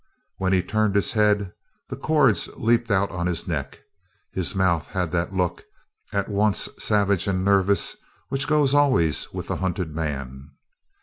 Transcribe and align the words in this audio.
When 0.37 0.51
he 0.51 0.63
turned 0.63 0.95
his 0.95 1.11
head 1.11 1.53
the 1.87 1.95
cords 1.95 2.47
leaped 2.57 2.89
out 2.89 3.11
on 3.11 3.27
his 3.27 3.47
neck. 3.47 3.81
His 4.31 4.55
mouth 4.55 4.87
had 4.87 5.11
that 5.11 5.31
look, 5.31 5.63
at 6.11 6.27
once 6.27 6.67
savage 6.79 7.27
and 7.27 7.45
nervous, 7.45 7.97
which 8.29 8.47
goes 8.47 8.73
always 8.73 9.31
with 9.31 9.45
the 9.47 9.57
hunted 9.57 9.93
man. 9.93 10.49